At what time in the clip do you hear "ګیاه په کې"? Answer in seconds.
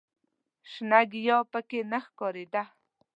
1.11-1.79